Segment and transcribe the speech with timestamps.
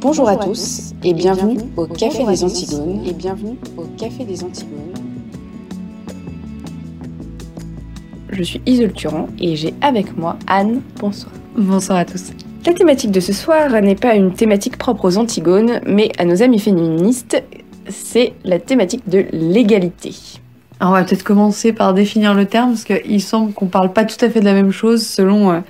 [0.00, 4.92] Bonjour à tous et bienvenue au Café des Antigones et bienvenue au Café des Antigones.
[8.30, 10.82] Je suis Isole Turan et j'ai avec moi Anne.
[11.00, 11.32] Bonsoir.
[11.56, 12.32] Bonsoir à tous.
[12.66, 16.42] La thématique de ce soir n'est pas une thématique propre aux Antigones, mais à nos
[16.42, 17.42] amis féministes,
[17.88, 20.14] c'est la thématique de l'égalité.
[20.78, 24.04] Alors on va peut-être commencer par définir le terme, parce qu'il semble qu'on parle pas
[24.04, 25.60] tout à fait de la même chose selon euh,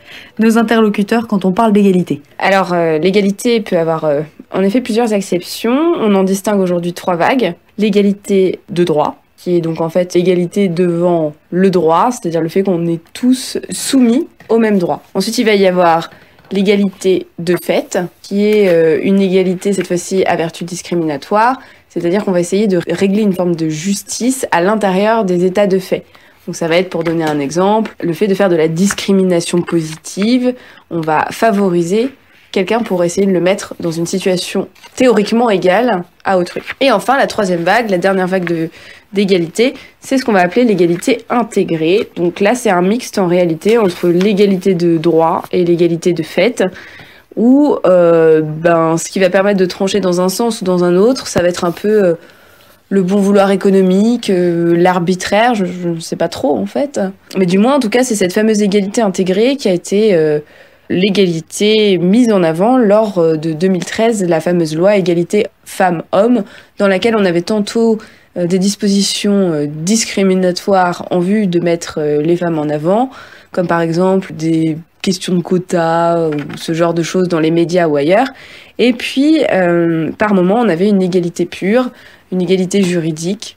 [0.40, 2.22] nos interlocuteurs quand on parle d'égalité.
[2.38, 5.92] Alors euh, l'égalité peut avoir euh, en effet plusieurs exceptions.
[6.00, 7.54] On en distingue aujourd'hui trois vagues.
[7.78, 12.64] L'égalité de droit, qui est donc en fait l'égalité devant le droit, c'est-à-dire le fait
[12.64, 15.02] qu'on est tous soumis au même droit.
[15.14, 16.10] Ensuite il va y avoir
[16.50, 21.58] l'égalité de fait, qui est une égalité cette fois-ci à vertu discriminatoire,
[21.96, 25.78] c'est-à-dire qu'on va essayer de régler une forme de justice à l'intérieur des états de
[25.78, 26.04] fait.
[26.46, 29.62] Donc ça va être, pour donner un exemple, le fait de faire de la discrimination
[29.62, 30.54] positive.
[30.90, 32.10] On va favoriser
[32.52, 36.60] quelqu'un pour essayer de le mettre dans une situation théoriquement égale à autrui.
[36.80, 38.68] Et enfin, la troisième vague, la dernière vague
[39.12, 42.08] d'égalité, c'est ce qu'on va appeler l'égalité intégrée.
[42.16, 46.62] Donc là, c'est un mixte en réalité entre l'égalité de droit et l'égalité de fait
[47.36, 50.96] où euh, ben, ce qui va permettre de trancher dans un sens ou dans un
[50.96, 52.14] autre, ça va être un peu euh,
[52.88, 56.98] le bon vouloir économique, euh, l'arbitraire, je, ne sais pas trop en fait.
[57.36, 60.18] Mais du moins, en tout cas, c'est cette fameuse égalité intégrée qui a été
[60.88, 66.44] l'égalité mise en avant lors de 2013, la fameuse loi égalité femmes-hommes,
[66.78, 67.98] dans laquelle on avait tantôt
[68.36, 73.10] des dispositions discriminatoires en vue de mettre les femmes en avant,
[73.50, 77.86] comme par exemple des questions de quotas ou ce genre de choses dans les médias
[77.86, 78.26] ou ailleurs.
[78.78, 81.90] Et puis, euh, par moment, on avait une égalité pure,
[82.32, 83.56] une égalité juridique.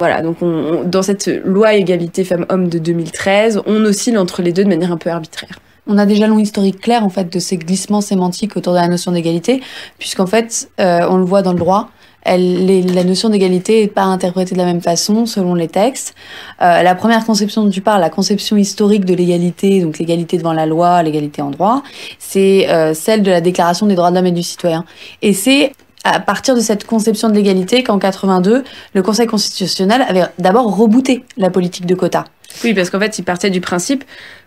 [0.00, 4.64] Voilà, donc on, dans cette loi égalité femmes-hommes de 2013, on oscille entre les deux
[4.64, 5.60] de manière un peu arbitraire.
[5.86, 8.88] On a déjà long historique clair en fait de ces glissements sémantiques autour de la
[8.88, 9.62] notion d'égalité,
[9.98, 11.90] puisqu'en fait, euh, on le voit dans le droit,
[12.36, 16.14] la notion d'égalité n'est pas interprétée de la même façon selon les textes.
[16.60, 20.52] Euh, la première conception dont tu parles, la conception historique de l'égalité, donc l'égalité devant
[20.52, 21.82] la loi, l'égalité en droit,
[22.18, 24.84] c'est euh, celle de la Déclaration des droits de l'homme et du citoyen.
[25.22, 25.72] Et c'est
[26.04, 28.64] à partir de cette conception de l'égalité qu'en 82,
[28.94, 32.24] le Conseil constitutionnel avait d'abord rebooté la politique de quotas.
[32.64, 34.04] Oui, parce qu'en fait, il partait du principe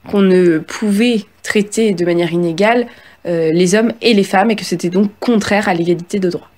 [0.09, 2.87] qu'on ne pouvait traiter de manière inégale
[3.27, 6.49] euh, les hommes et les femmes et que c'était donc contraire à l'égalité de droit.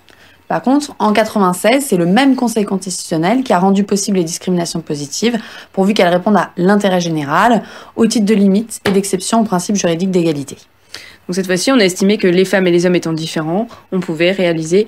[0.48, 4.82] Par contre, en 96, c'est le même Conseil constitutionnel qui a rendu possible les discriminations
[4.82, 5.38] positives,
[5.72, 7.64] pourvu qu'elles répondent à l'intérêt général,
[7.96, 10.58] au titre de limite et d'exception au principe juridique d'égalité.
[11.28, 14.00] Donc cette fois-ci, on a estimé que les femmes et les hommes étant différents, on
[14.00, 14.88] pouvait réaliser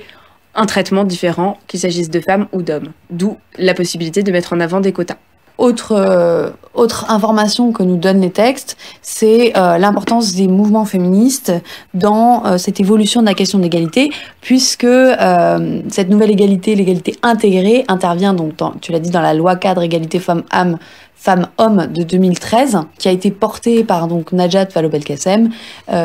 [0.54, 2.92] un traitement différent, qu'il s'agisse de femmes ou d'hommes.
[3.10, 5.18] D'où la possibilité de mettre en avant des quotas.
[5.58, 11.54] Autre, euh, autre information que nous donnent les textes, c'est euh, l'importance des mouvements féministes
[11.94, 14.12] dans euh, cette évolution de la question de l'égalité,
[14.42, 14.88] puisque
[15.90, 20.20] cette nouvelle égalité, l'égalité intégrée, intervient donc, tu l'as dit, dans la loi cadre égalité
[20.20, 20.78] femmes-hommes
[21.16, 25.50] femmes-hommes de 2013, qui a été portée par donc Najat Vallaud-Belkacem,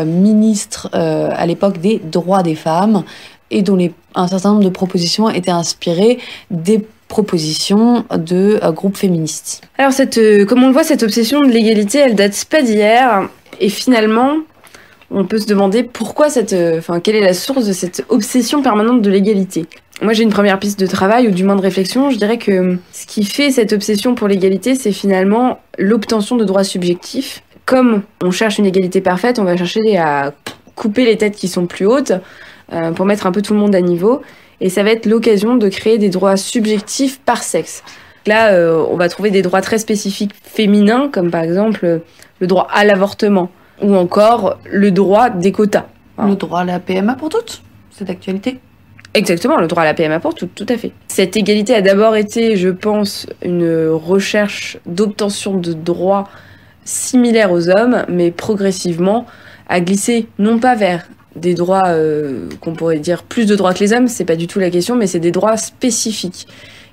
[0.06, 3.03] ministre à l'époque des droits des femmes,
[3.50, 6.19] et dont les, un certain nombre de propositions étaient inspirées
[6.50, 9.62] des proposition de euh, groupes féministes.
[9.76, 13.28] Alors, cette, euh, comme on le voit, cette obsession de l'égalité, elle date pas d'hier.
[13.60, 14.37] Et finalement,
[15.10, 18.62] on peut se demander pourquoi cette, euh, enfin, quelle est la source de cette obsession
[18.62, 19.66] permanente de l'égalité.
[20.00, 22.10] Moi, j'ai une première piste de travail ou du moins de réflexion.
[22.10, 26.65] Je dirais que ce qui fait cette obsession pour l'égalité, c'est finalement l'obtention de droits
[26.65, 27.43] subjectifs.
[27.66, 30.32] Comme on cherche une égalité parfaite, on va chercher à
[30.75, 32.12] couper les têtes qui sont plus hautes
[32.97, 34.22] pour mettre un peu tout le monde à niveau
[34.60, 37.82] et ça va être l'occasion de créer des droits subjectifs par sexe.
[38.26, 41.98] Là, euh, on va trouver des droits très spécifiques féminins, comme par exemple euh,
[42.41, 43.50] le droit à l'avortement,
[43.82, 45.87] ou encore le droit des quotas.
[46.19, 48.59] Le droit à la PMA pour toutes, c'est d'actualité.
[49.15, 50.93] Exactement, le droit à la PMA pour toutes, tout à fait.
[51.09, 56.29] Cette égalité a d'abord été, je pense, une recherche d'obtention de droits
[56.85, 59.26] similaires aux hommes, mais progressivement
[59.69, 61.06] a glissé non pas vers
[61.37, 64.47] des droits euh, qu'on pourrait dire plus de droits que les hommes, c'est pas du
[64.47, 66.47] tout la question, mais c'est des droits spécifiques.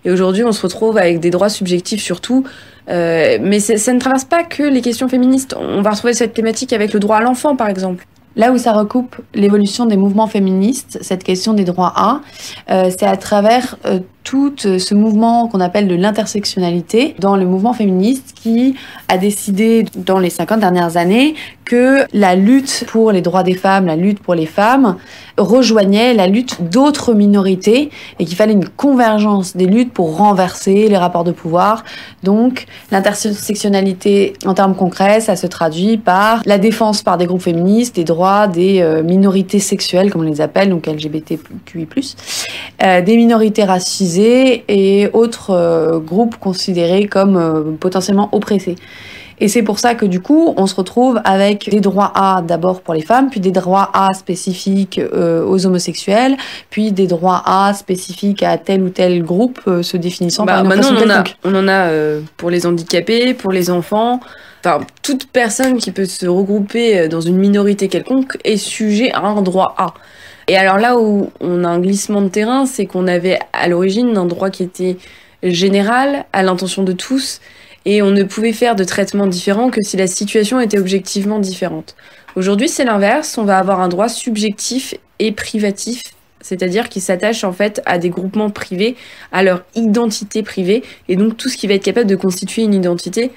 [0.05, 2.43] Et aujourd'hui, on se retrouve avec des droits subjectifs surtout,
[2.89, 5.55] euh, mais ça ne traverse pas que les questions féministes.
[5.59, 8.05] On va retrouver cette thématique avec le droit à l'enfant, par exemple.
[8.35, 12.21] Là où ça recoupe l'évolution des mouvements féministes, cette question des droits à,
[12.69, 13.77] euh, c'est à travers
[14.27, 18.75] tout ce mouvement qu'on appelle de l'intersectionnalité dans le mouvement féministe qui
[19.07, 21.33] a décidé dans les 50 dernières années
[21.63, 24.97] que la lutte pour les droits des femmes, la lutte pour les femmes,
[25.37, 27.89] rejoignait la lutte d'autres minorités
[28.19, 31.83] et qu'il fallait une convergence des luttes pour renverser les rapports de pouvoir.
[32.23, 37.95] Donc l'intersectionnalité en termes concrets, ça se traduit par la défense par des groupes féministes
[37.95, 41.87] des droits des euh, minorités sexuelles, comme on les appelle, donc LGBTQI+,
[42.83, 48.75] euh, des minorités racisées et autres euh, groupes considérés comme potentiellement oppressés.
[49.39, 52.81] Et c'est pour ça que du coup, on se retrouve avec des droits A d'abord
[52.81, 56.37] pour les femmes, puis des droits A spécifiques euh, aux homosexuels,
[56.71, 60.63] puis des droits A spécifiques à tel ou tel groupe euh, se définissant bah, par
[60.63, 64.19] une maintenant, on en, a, on en a euh, pour les handicapés, pour les enfants.
[64.65, 69.21] Enfin, toute personne qui peut se regrouper euh, dans une minorité quelconque est sujet à
[69.21, 69.93] un droit A.
[70.47, 74.15] Et alors là où on a un glissement de terrain, c'est qu'on avait à l'origine
[74.15, 74.97] un droit qui était
[75.43, 77.41] général, à l'intention de tous,
[77.85, 81.95] et on ne pouvait faire de traitement différent que si la situation était objectivement différente.
[82.35, 86.01] Aujourd'hui, c'est l'inverse, on va avoir un droit subjectif et privatif,
[86.39, 88.95] c'est-à-dire qui s'attache en fait à des groupements privés,
[89.31, 92.73] à leur identité privée, et donc tout ce qui va être capable de constituer une
[92.73, 93.31] identité.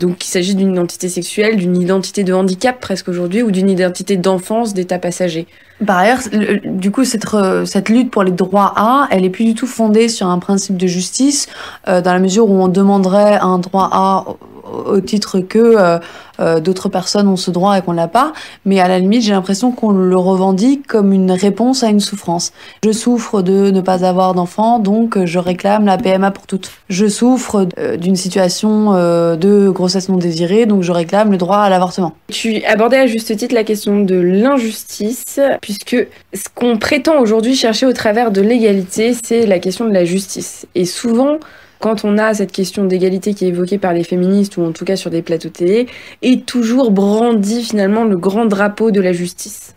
[0.00, 4.16] Donc qu'il s'agisse d'une identité sexuelle, d'une identité de handicap presque aujourd'hui, ou d'une identité
[4.16, 5.46] d'enfance, d'état passager.
[5.86, 9.30] Par ailleurs, le- du coup, cette, re- cette lutte pour les droits A, elle est
[9.30, 11.48] plus du tout fondée sur un principe de justice,
[11.88, 14.24] euh, dans la mesure où on demanderait un droit A
[14.72, 15.98] au, titre que euh,
[16.38, 18.32] euh, d'autres personnes ont ce droit et qu'on l'a pas.
[18.64, 22.52] Mais à la limite, j'ai l'impression qu'on le revendique comme une réponse à une souffrance.
[22.84, 26.70] Je souffre de ne pas avoir d'enfant, donc euh, je réclame la PMA pour toutes.
[26.88, 27.66] Je souffre
[27.98, 32.14] d'une situation de grossesse non désirée, donc je réclame le droit à l'avortement.
[32.28, 35.96] Tu abordais à juste titre la question de l'injustice, puisque
[36.32, 40.66] ce qu'on prétend aujourd'hui chercher au travers de l'égalité, c'est la question de la justice.
[40.74, 41.38] Et souvent,
[41.86, 44.84] quand on a cette question d'égalité qui est évoquée par les féministes, ou en tout
[44.84, 45.86] cas sur des plateaux télé,
[46.20, 49.76] est toujours brandi finalement le grand drapeau de la justice.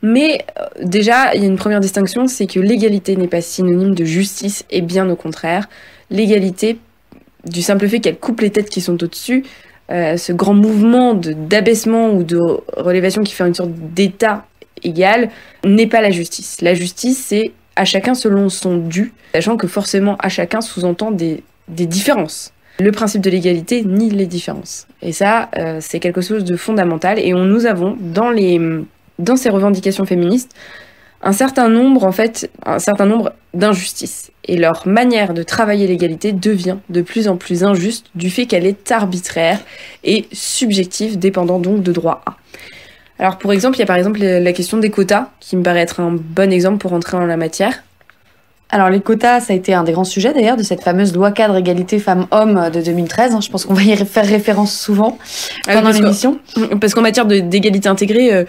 [0.00, 3.94] Mais euh, déjà, il y a une première distinction, c'est que l'égalité n'est pas synonyme
[3.94, 5.68] de justice, et bien au contraire,
[6.08, 6.78] l'égalité,
[7.44, 9.44] du simple fait qu'elle coupe les têtes qui sont au-dessus,
[9.90, 12.38] euh, ce grand mouvement d'abaissement ou de
[12.78, 14.46] relévation qui fait une sorte d'état
[14.82, 15.28] égal
[15.66, 16.62] n'est pas la justice.
[16.62, 21.42] La justice, c'est à chacun selon son dû, sachant que forcément à chacun sous-entend des,
[21.68, 22.52] des différences.
[22.80, 24.86] Le principe de l'égalité nie les différences.
[25.02, 27.18] Et ça, euh, c'est quelque chose de fondamental.
[27.18, 28.60] Et on, nous avons dans, les,
[29.18, 30.52] dans ces revendications féministes
[31.22, 34.32] un certain nombre, en fait, un certain nombre d'injustices.
[34.44, 38.66] Et leur manière de travailler l'égalité devient de plus en plus injuste du fait qu'elle
[38.66, 39.60] est arbitraire
[40.02, 42.36] et subjective, dépendant donc de droit A.
[43.22, 45.78] Alors pour exemple, il y a par exemple la question des quotas, qui me paraît
[45.78, 47.84] être un bon exemple pour entrer en la matière.
[48.68, 51.30] Alors les quotas, ça a été un des grands sujets d'ailleurs de cette fameuse loi
[51.30, 53.34] cadre égalité femmes-hommes de 2013.
[53.34, 53.40] hein.
[53.40, 55.18] Je pense qu'on va y faire référence souvent
[55.68, 56.40] Ah oui, pendant l'émission.
[56.80, 58.44] Parce qu'en matière d'égalité intégrée, euh,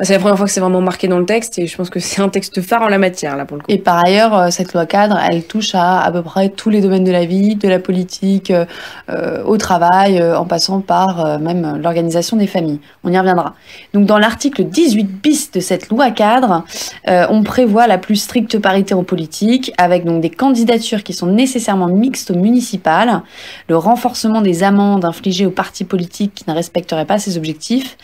[0.00, 2.00] c'est la première fois que c'est vraiment marqué dans le texte, et je pense que
[2.00, 3.70] c'est un texte phare en la matière, là, pour le coup.
[3.70, 6.80] Et par ailleurs, euh, cette loi cadre, elle touche à à peu près tous les
[6.80, 8.64] domaines de la vie, de la politique, euh,
[9.08, 12.80] euh, au travail, en passant par même l'organisation des familles.
[13.04, 13.54] On y reviendra.
[13.92, 16.64] Donc dans l'article 18 bis de cette loi cadre,
[17.06, 21.88] on prévoit la plus stricte parité en politique, avec donc des candidatures qui sont nécessairement
[21.88, 23.22] mixtes au municipal,
[23.68, 27.96] le renforcement des amendes infligées aux partis politiques qui ne respecteraient pas ces objectifs,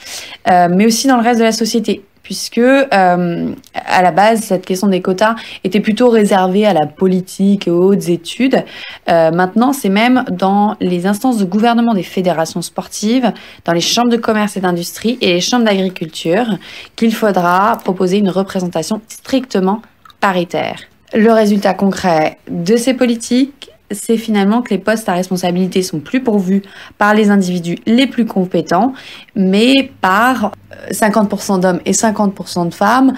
[0.46, 1.79] mais aussi dans le reste de la société
[2.22, 5.34] puisque euh, à la base cette question des quotas
[5.64, 8.64] était plutôt réservée à la politique et aux hautes études.
[9.08, 13.32] Euh, maintenant, c'est même dans les instances de gouvernement des fédérations sportives,
[13.64, 16.46] dans les chambres de commerce et d'industrie et les chambres d'agriculture
[16.94, 19.82] qu'il faudra proposer une représentation strictement
[20.20, 20.82] paritaire.
[21.12, 26.22] Le résultat concret de ces politiques, c'est finalement que les postes à responsabilité sont plus
[26.22, 26.62] pourvus
[26.98, 28.92] par les individus les plus compétents,
[29.34, 33.14] mais par euh, 50% d'hommes et 50% de femmes.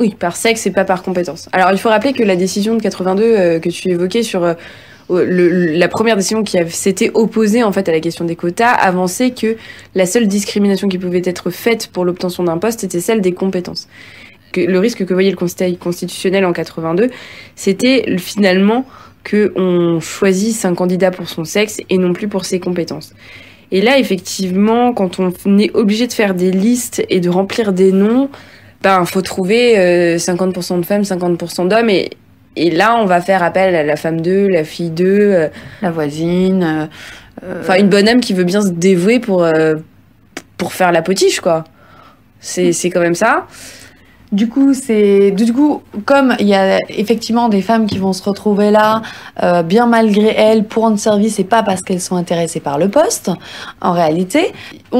[0.00, 1.48] Oui, par sexe et pas par compétence.
[1.52, 4.54] Alors, il faut rappeler que la décision de 82 euh, que tu évoquais sur euh,
[5.10, 9.56] la première décision qui s'était opposée en fait à la question des quotas avançait que
[9.94, 13.88] la seule discrimination qui pouvait être faite pour l'obtention d'un poste était celle des compétences.
[14.52, 17.08] Que le risque que voyait le Conseil constitutionnel en 82,
[17.56, 18.84] c'était le- finalement
[19.28, 23.12] que on choisisse un candidat pour son sexe et non plus pour ses compétences.
[23.70, 27.92] Et là, effectivement, quand on est obligé de faire des listes et de remplir des
[27.92, 28.30] noms,
[28.82, 32.10] ben faut trouver euh, 50% de femmes, 50% d'hommes et
[32.56, 35.48] et là on va faire appel à la femme 2, la fille 2, euh,
[35.82, 36.62] La voisine.
[36.62, 36.86] euh,
[37.44, 39.76] euh, enfin une bonne âme qui veut bien se dévouer pour euh,
[40.56, 41.64] pour faire la potiche quoi.
[42.40, 43.46] C'est c'est quand même ça.
[44.30, 48.22] Du coup, c'est du coup comme il y a effectivement des femmes qui vont se
[48.22, 49.00] retrouver là,
[49.42, 52.90] euh, bien malgré elles, pour rendre service et pas parce qu'elles sont intéressées par le
[52.90, 53.30] poste.
[53.80, 54.52] En réalité,
[54.92, 54.98] on,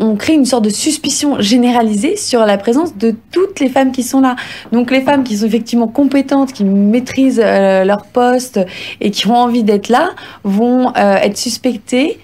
[0.00, 3.90] on- on crée une sorte de suspicion généralisée sur la présence de toutes les femmes
[3.90, 4.36] qui sont là.
[4.70, 8.60] Donc les femmes qui sont effectivement compétentes, qui maîtrisent euh, leur poste
[9.00, 10.10] et qui ont envie d'être là,
[10.44, 12.20] vont euh, être suspectées.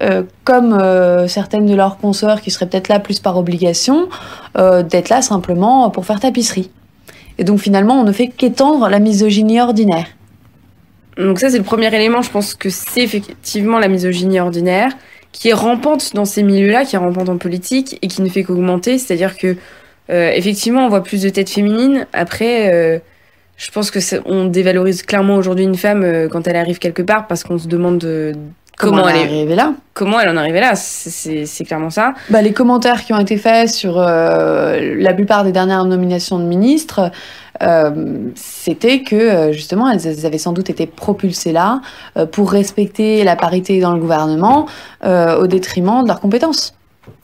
[0.00, 4.08] Euh, comme euh, certaines de leurs consoeurs qui seraient peut-être là plus par obligation,
[4.56, 6.70] euh, d'être là simplement pour faire tapisserie.
[7.38, 10.06] Et donc finalement, on ne fait qu'étendre la misogynie ordinaire.
[11.16, 12.22] Donc ça, c'est le premier élément.
[12.22, 14.92] Je pense que c'est effectivement la misogynie ordinaire
[15.32, 18.44] qui est rampante dans ces milieux-là, qui est rampante en politique et qui ne fait
[18.44, 18.98] qu'augmenter.
[18.98, 19.56] C'est-à-dire que
[20.08, 22.06] effectivement, on voit plus de têtes féminines.
[22.14, 23.02] Après,
[23.58, 27.42] je pense que on dévalorise clairement aujourd'hui une femme quand elle arrive quelque part parce
[27.42, 28.32] qu'on se demande euh,
[28.78, 30.74] comment, on elle est est, arrivé là comment elle en est arrivée là.
[30.76, 32.14] C'est- clairement ça.
[32.30, 36.44] bah, Les commentaires qui ont été faits sur euh, la plupart des dernières nominations de
[36.44, 37.10] ministres,
[37.62, 41.80] euh, c'était que euh, justement, elles, avaient sans doute été propulsées là
[42.16, 44.66] euh, pour respecter la parité dans le gouvernement
[45.04, 46.74] au détriment de leurs compétences.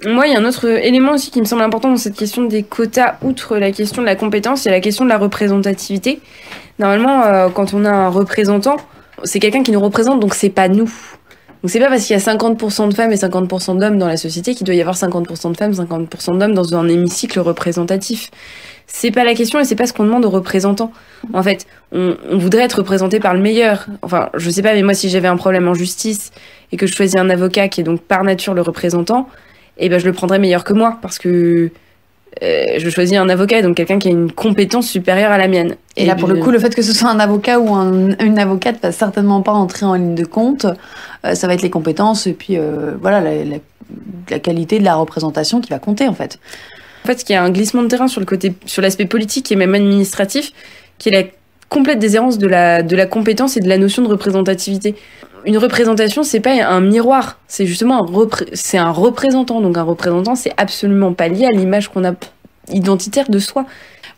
[0.04, 2.44] Moi, il y a un autre élément aussi qui me semble important dans cette question
[2.44, 5.18] des quotas, outre la question de la compétence, il y a la question de la
[5.18, 6.20] représentativité.
[6.78, 8.76] Normalement, quand on a un représentant,
[9.24, 10.90] c'est quelqu'un qui nous représente, donc c'est pas nous.
[11.64, 14.18] Donc c'est pas parce qu'il y a 50% de femmes et 50% d'hommes dans la
[14.18, 18.30] société qu'il doit y avoir 50% de femmes, 50% d'hommes dans un hémicycle représentatif.
[18.86, 20.92] C'est pas la question et c'est pas ce qu'on demande aux représentants.
[21.32, 23.86] En fait, on, voudrait être représenté par le meilleur.
[24.02, 26.32] Enfin, je sais pas, mais moi, si j'avais un problème en justice
[26.70, 29.26] et que je choisis un avocat qui est donc par nature le représentant,
[29.78, 31.70] eh ben je le prendrais meilleur que moi parce que
[32.42, 35.76] euh, je choisis un avocat, donc quelqu'un qui a une compétence supérieure à la mienne.
[35.96, 38.38] Et, là, pour le coup, le fait que ce soit un avocat ou un- une
[38.38, 40.66] avocate va certainement pas entrer en ligne de compte.
[41.24, 43.56] Euh, ça va être les compétences et puis euh, voilà la, la-
[44.30, 46.38] la qualité de la représentation qui va compter en fait.
[47.04, 49.52] En fait, il y a un glissement de terrain sur le côté, sur l'aspect politique
[49.52, 50.52] et même administratif,
[50.98, 51.28] qui est la
[51.68, 54.94] complète déshérence de la, de la compétence et de la notion de représentativité.
[55.46, 59.60] Une représentation, c'est pas un miroir, c'est justement un, un représentant.
[59.60, 62.12] Donc un représentant, c'est absolument pas lié à l'image qu'on a
[62.68, 63.66] identitaire de soi.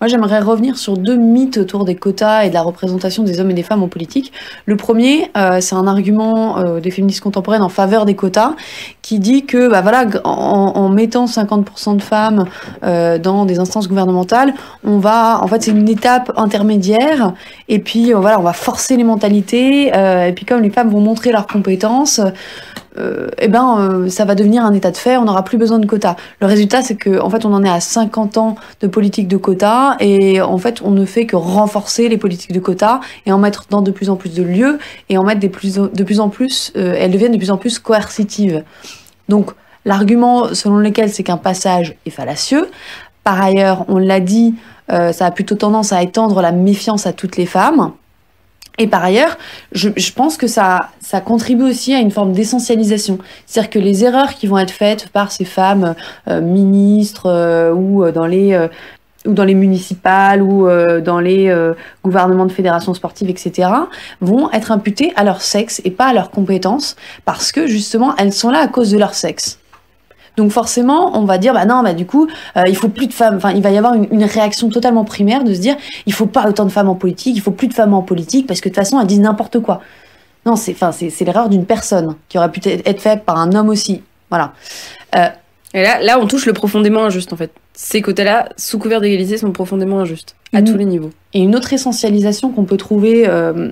[0.00, 3.50] Moi, j'aimerais revenir sur deux mythes autour des quotas et de la représentation des hommes
[3.50, 4.30] et des femmes en politique.
[4.66, 8.54] Le premier, euh, c'est un argument euh, des féministes contemporaines en faveur des quotas,
[9.00, 12.44] qui dit que, bah voilà, en, mettant 50% de femmes
[12.84, 14.52] euh, dans des instances gouvernementales,
[14.84, 17.32] on va, en fait, c'est une étape intermédiaire,
[17.68, 21.32] et puis voilà, on va forcer les mentalités, et puis comme les femmes vont montrer
[21.32, 22.20] leurs compétences.
[22.98, 25.78] Euh, eh ben, euh, ça va devenir un état de fait, on n'aura plus besoin
[25.78, 26.16] de quotas.
[26.40, 29.36] Le résultat, c'est que, en fait, on en est à 50 ans de politique de
[29.36, 33.38] quotas et en fait, on ne fait que renforcer les politiques de quotas et en
[33.38, 36.72] mettre dans de plus en plus de lieux et en mettre de plus en plus,
[36.76, 38.64] euh, elles deviennent de plus en plus coercitives.
[39.28, 39.50] Donc,
[39.84, 42.68] l'argument selon lequel c'est qu'un passage est fallacieux.
[43.24, 44.54] Par ailleurs, on l'a dit,
[44.88, 47.90] ça a plutôt tendance à étendre la méfiance à toutes les femmes.
[48.78, 49.38] Et par ailleurs,
[49.72, 53.18] je, je pense que ça, ça contribue aussi à une forme d'essentialisation.
[53.46, 55.94] C'est-à-dire que les erreurs qui vont être faites par ces femmes
[56.28, 58.68] euh, ministres euh, ou euh, dans les euh,
[59.26, 63.68] ou dans les municipales ou euh, dans les euh, gouvernements de fédérations sportives, etc.,
[64.20, 68.32] vont être imputées à leur sexe et pas à leurs compétences, parce que justement, elles
[68.32, 69.58] sont là à cause de leur sexe.
[70.36, 73.12] Donc forcément, on va dire, bah non, bah du coup, euh, il faut plus de
[73.12, 73.36] femmes.
[73.36, 75.76] Enfin, il va y avoir une, une réaction totalement primaire de se dire,
[76.06, 78.46] il faut pas autant de femmes en politique, il faut plus de femmes en politique,
[78.46, 79.80] parce que de toute façon, elles disent n'importe quoi.
[80.44, 83.52] Non, c'est, enfin, c'est, c'est l'erreur d'une personne qui aurait pu être faite par un
[83.52, 84.02] homme aussi.
[84.30, 84.52] Voilà.
[85.74, 87.50] Et là, là, on touche le profondément injuste, en fait.
[87.74, 91.10] Ces côtés-là, sous couvert d'égalité, sont profondément injustes, à tous les niveaux.
[91.34, 93.70] Et une autre essentialisation qu'on peut trouver, euh,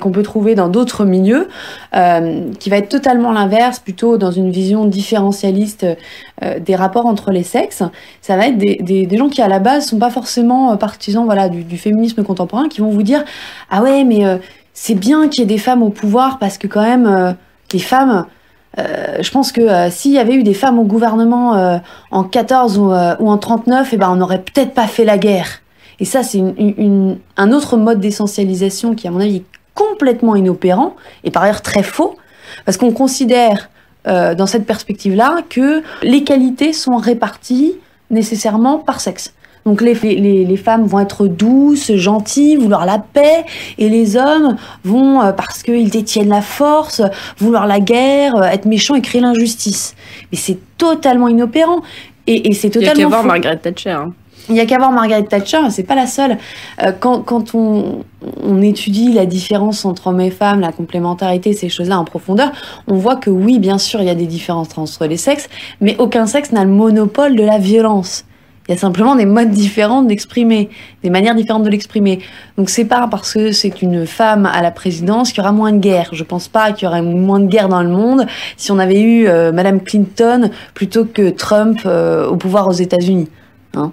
[0.00, 1.48] qu'on peut trouver dans d'autres milieux,
[1.94, 5.86] euh, qui va être totalement l'inverse, plutôt dans une vision différentialiste
[6.42, 7.84] euh, des rapports entre les sexes,
[8.20, 11.24] ça va être des, des, gens qui à la base sont pas forcément euh, partisans
[11.24, 13.24] voilà du, féminisme contemporain, qui vont vous dire
[13.70, 14.24] ah ouais mais
[14.74, 17.36] c'est bien qu'il y ait des femmes au pouvoir parce que quand même
[17.72, 18.26] les femmes
[18.76, 23.38] je pense que s'il y avait eu des femmes au gouvernement en 14 ou, en
[23.38, 25.60] 39, eh ben, on n'aurait peut-être pas fait la guerre.
[26.00, 26.42] Et ça, c'est
[27.36, 31.82] un autre mode d'essentialisation qui, à mon avis, est complètement inopérant et par ailleurs très
[31.82, 32.16] faux,
[32.64, 33.70] parce qu'on considère
[34.06, 37.74] euh, dans cette perspective-là que les qualités sont réparties
[38.10, 39.32] nécessairement par sexe.
[39.66, 43.44] Donc les, les, les femmes vont être douces, gentilles, vouloir la paix,
[43.76, 47.02] et les hommes vont, euh, parce qu'ils détiennent la force,
[47.38, 49.94] vouloir la guerre, euh, être méchants et créer l'injustice.
[50.32, 51.82] Mais c'est totalement inopérant.
[52.26, 53.24] Et, et c'est Il y a totalement qu'à voir.
[53.26, 53.90] Margaret Thatcher.
[53.90, 54.12] hein.
[54.48, 56.38] Il n'y a qu'à voir Margaret Thatcher, c'est pas la seule.
[56.82, 58.04] Euh, quand quand on,
[58.42, 62.50] on étudie la différence entre hommes et femmes, la complémentarité, ces choses-là en profondeur,
[62.86, 65.48] on voit que oui, bien sûr, il y a des différences entre les sexes,
[65.80, 68.24] mais aucun sexe n'a le monopole de la violence.
[68.68, 70.70] Il y a simplement des modes différents d'exprimer,
[71.02, 72.20] des manières différentes de l'exprimer.
[72.56, 75.72] Donc c'est pas parce que c'est une femme à la présidence qu'il y aura moins
[75.72, 76.10] de guerre.
[76.12, 79.00] Je pense pas qu'il y aurait moins de guerre dans le monde si on avait
[79.00, 83.28] eu euh, Madame Clinton plutôt que Trump euh, au pouvoir aux États-Unis.
[83.74, 83.90] Hein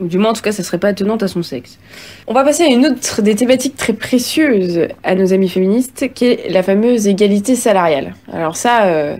[0.00, 1.78] Du moins, en tout cas, ça serait pas étonnant à son sexe.
[2.26, 6.26] On va passer à une autre des thématiques très précieuses à nos amis féministes, qui
[6.26, 8.14] est la fameuse égalité salariale.
[8.32, 9.16] Alors ça, euh,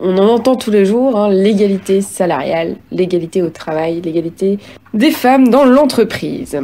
[0.00, 4.58] on en entend tous les jours, hein, l'égalité salariale, l'égalité au travail, l'égalité
[4.94, 6.58] des femmes dans l'entreprise.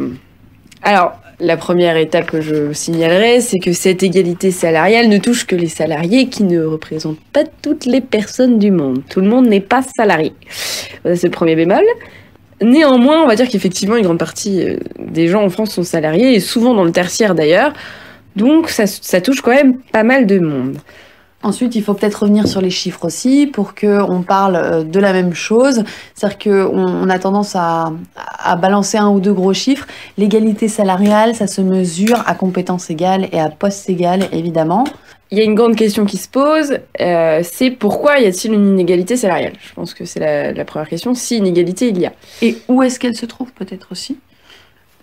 [0.83, 5.55] Alors, la première étape que je signalerai, c'est que cette égalité salariale ne touche que
[5.55, 9.03] les salariés qui ne représentent pas toutes les personnes du monde.
[9.09, 10.33] Tout le monde n'est pas salarié.
[11.05, 11.85] C'est le premier bémol.
[12.61, 16.35] Néanmoins, on va dire qu'effectivement, une grande partie euh, des gens en France sont salariés,
[16.35, 17.73] et souvent dans le tertiaire d'ailleurs.
[18.37, 20.79] Donc, ça, ça touche quand même pas mal de monde.
[21.45, 24.99] Ensuite, il faut peut-être revenir sur les chiffres aussi pour que on parle euh, de
[24.99, 25.85] la même chose.
[26.15, 29.87] C'est-à-dire qu'on on a tendance à, à balancer un ou deux gros chiffres.
[30.17, 34.85] L'égalité salariale, ça se mesure à compétences égales et à postes égales, évidemment.
[35.31, 38.67] Il y a une grande question qui se pose, euh, c'est pourquoi y a-t-il une
[38.67, 39.53] inégalité salariale?
[39.61, 42.13] Je pense que c'est la, la première question, si inégalité il y a.
[42.41, 44.17] Et où est-ce qu'elle se trouve peut-être aussi?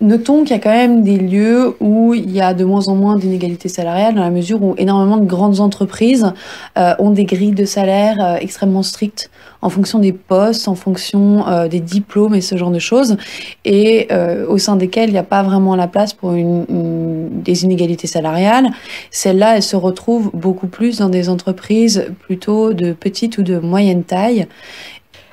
[0.02, 2.94] Notons qu'il y a quand même des lieux où il y a de moins en
[2.94, 6.34] moins d'inégalités salariales, dans la mesure où énormément de grandes entreprises
[6.76, 9.30] euh, ont des grilles de salaire euh, extrêmement strictes
[9.62, 13.16] en fonction des postes, en fonction euh, des diplômes et ce genre de choses,
[13.64, 17.42] et euh, au sein desquelles il n'y a pas vraiment la place pour une, une-
[17.42, 18.66] des inégalités salariales.
[19.10, 24.04] Celles-là, elles se retrouvent beaucoup plus dans des entreprises plutôt de petite ou de moyenne
[24.04, 24.46] taille.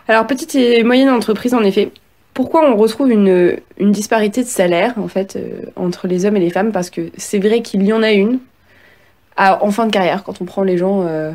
[0.08, 1.92] Alors, petite et moyenne entreprise, en effet.
[2.34, 6.50] Pourquoi on retrouve une, disparité de salaire, en fait, euh, entre les hommes et les
[6.50, 6.72] femmes?
[6.72, 8.40] Parce que c'est vrai qu'il y en a une
[9.38, 11.32] en fin de carrière, quand on prend les gens, euh,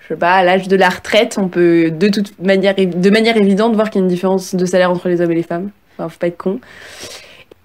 [0.00, 3.36] je sais pas, à l'âge de la retraite, on peut de toute manière, de manière
[3.36, 5.70] évidente voir qu'il y a une différence de salaire entre les hommes et les femmes.
[5.96, 6.60] Enfin, faut pas être con.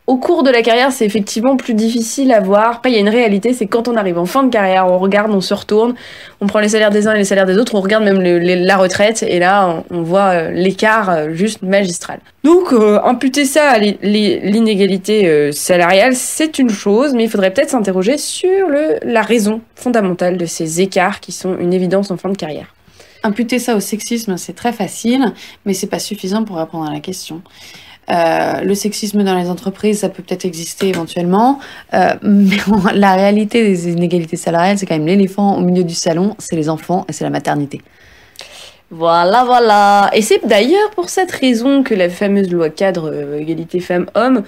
[0.09, 2.81] Au cours de la carrière, c'est effectivement plus difficile à voir.
[2.85, 5.29] Il y a une réalité, c'est quand on arrive en fin de carrière, on regarde,
[5.29, 5.93] on se retourne,
[6.41, 8.77] on prend les salaires des uns et les salaires des autres, on regarde même la
[8.77, 12.21] retraite, et là, on, voit euh, l'écart euh, juste magistral.
[12.43, 18.17] Donc, euh, imputer ça à l'inégalité salariale, c'est une chose, mais il faudrait peut-être s'interroger
[18.17, 18.65] sur
[19.03, 22.73] la raison fondamentale de ces écarts qui sont une évidence en fin de carrière.
[23.21, 25.34] Imputer ça au sexisme, c'est très facile,
[25.65, 27.43] mais c'est pas suffisant pour répondre à la question.
[28.12, 31.60] Euh, le sexisme dans les entreprises, ça peut peut-être exister éventuellement,
[31.93, 32.58] euh, mais
[32.93, 36.69] la réalité des inégalités salariales, c'est quand même l'éléphant au milieu du salon, c'est les
[36.69, 37.82] enfants et c'est la maternité.
[38.89, 40.10] Voilà, voilà.
[40.13, 44.43] Et c'est d'ailleurs pour cette raison que la fameuse loi cadre euh, égalité femmes-hommes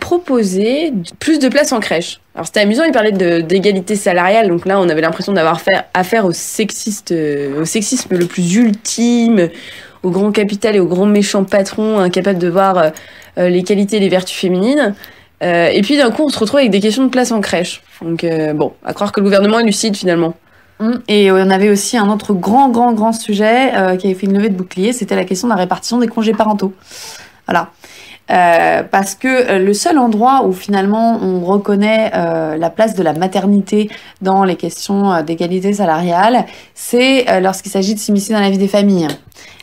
[0.00, 2.20] proposait plus de places en crèche.
[2.34, 5.60] Alors c'était amusant, il parlait d'égalité salariale, donc là on avait l'impression d'avoir
[5.92, 9.50] affaire au sexisme le plus ultime,
[10.02, 12.90] au grand capital et au grand méchant patron incapable de voir euh,
[13.38, 14.94] euh, les qualités et les vertus féminines.
[15.42, 17.82] Euh, et puis d'un coup on se retrouve avec des questions de place en crèche.
[18.02, 20.34] Donc bon, à croire que le gouvernement est lucide finalement.
[20.80, 24.34] Hum, Et on avait aussi un autre grand, grand, grand sujet qui avait fait une
[24.34, 26.72] levée de bouclier, c'était la question de la répartition des congés parentaux.
[27.46, 27.70] Voilà.
[28.90, 33.90] Parce que le seul endroit où finalement on reconnaît la place de la maternité
[34.22, 39.08] dans les questions d'égalité salariale, c'est lorsqu'il s'agit de s'immiscer dans la vie des familles.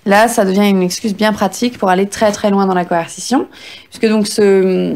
[0.06, 3.48] Là, ça devient une excuse bien pratique pour aller très très loin dans la coercition,
[3.90, 4.96] puisque donc ce,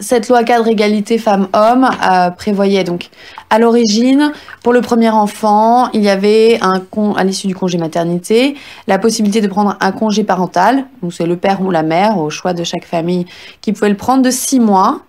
[0.00, 3.10] cette loi cadre égalité femmes-hommes euh, prévoyait donc
[3.50, 6.82] à l'origine, pour le premier enfant, il y avait un
[7.16, 11.36] à l'issue du congé maternité, la possibilité de prendre un congé parental, donc c'est le
[11.36, 13.26] père ou la mère, au choix de chaque famille,
[13.60, 15.00] qui pouvait le prendre de six mois,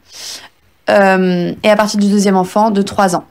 [0.89, 3.25] euh, et à partir du deuxième enfant, de trois ans.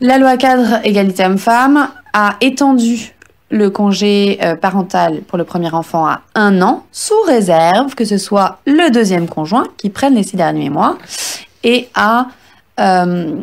[0.00, 3.15] La loi cadre égalité homme-femme a étendu
[3.50, 8.18] le congé euh, parental pour le premier enfant à un an, sous réserve que ce
[8.18, 10.98] soit le deuxième conjoint qui prenne les six derniers mois,
[11.62, 12.26] et a
[12.80, 13.36] euh,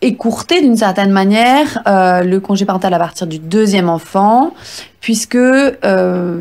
[0.00, 4.54] écourté d'une certaine manière euh, le congé parental à partir du deuxième enfant,
[5.00, 5.38] puisque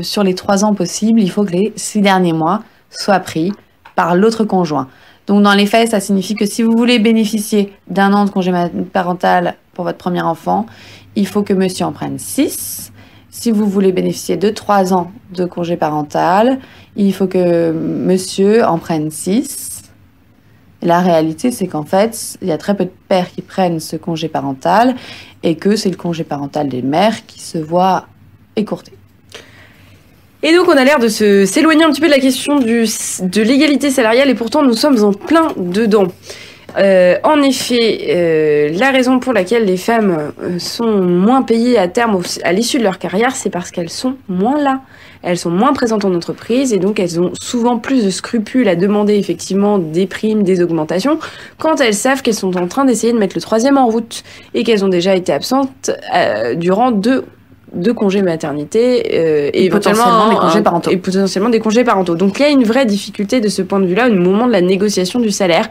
[0.01, 2.61] sur les trois ans possibles, il faut que les six derniers mois
[2.91, 3.51] soient pris
[3.95, 4.87] par l'autre conjoint.
[5.27, 8.51] Donc dans les faits, ça signifie que si vous voulez bénéficier d'un an de congé
[8.93, 10.65] parental pour votre premier enfant,
[11.15, 12.90] il faut que monsieur en prenne 6.
[13.33, 16.59] Si vous voulez bénéficier de 3 ans de congé parental,
[16.97, 19.83] il faut que monsieur en prenne 6.
[20.81, 23.95] La réalité, c'est qu'en fait, il y a très peu de pères qui prennent ce
[23.95, 24.95] congé parental
[25.43, 28.07] et que c'est le congé parental des mères qui se voit
[28.57, 28.91] écourté.
[30.43, 33.91] Et donc on a l'air de s'éloigner un petit peu de la question de l'égalité
[33.91, 36.07] salariale et pourtant nous sommes en plein dedans.
[36.77, 41.87] Euh, en effet, euh, la raison pour laquelle les femmes euh, sont moins payées à
[41.87, 44.81] terme à l'issue de leur carrière, c'est parce qu'elles sont moins là.
[45.21, 48.75] elles sont moins présentes en entreprise et donc elles ont souvent plus de scrupules à
[48.75, 51.19] demander effectivement des primes, des augmentations,
[51.57, 54.63] quand elles savent qu'elles sont en train d'essayer de mettre le troisième en route et
[54.63, 55.91] qu'elles ont déjà été absentes
[56.55, 57.25] durant deux
[57.73, 60.91] de congés maternité euh, et, potentiellement des congés parentaux.
[60.91, 62.15] et potentiellement des congés parentaux.
[62.15, 64.51] Donc il y a une vraie difficulté de ce point de vue-là au moment de
[64.51, 65.69] la négociation du salaire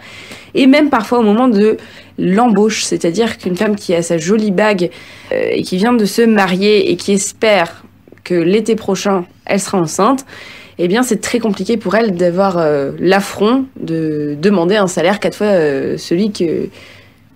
[0.54, 1.76] et même parfois au moment de
[2.18, 4.90] l'embauche, c'est-à-dire qu'une femme qui a sa jolie bague
[5.32, 7.84] euh, et qui vient de se marier et qui espère
[8.24, 10.24] que l'été prochain elle sera enceinte,
[10.78, 15.36] eh bien c'est très compliqué pour elle d'avoir euh, l'affront de demander un salaire quatre
[15.36, 15.52] fois
[15.98, 16.68] celui que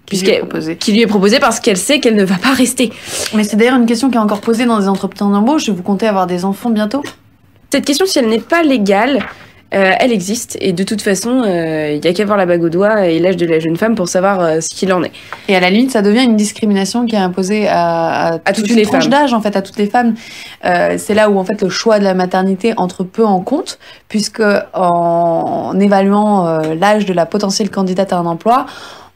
[0.07, 0.77] qui lui, est proposé.
[0.77, 2.93] qui lui est proposé parce qu'elle sait qu'elle ne va pas rester.
[3.35, 5.69] Mais c'est d'ailleurs une question qui est encore posée dans des entreprises d'embauche.
[5.69, 7.03] Vous comptez avoir des enfants bientôt
[7.71, 9.25] Cette question, si elle n'est pas légale,
[9.75, 10.57] euh, elle existe.
[10.61, 13.19] Et de toute façon, il euh, n'y a qu'à voir la bague au doigt et
[13.19, 15.11] l'âge de la jeune femme pour savoir euh, ce qu'il en est.
[15.49, 18.83] Et à la limite, ça devient une discrimination qui est imposée à, à, toutes les
[18.83, 20.15] tranches d'âge, en fait, à toutes les femmes.
[20.63, 24.43] c'est là où, en fait, le choix de la maternité entre peu en compte, puisque
[24.75, 28.67] en, en évaluant l'âge de la potentielle candidate à un emploi,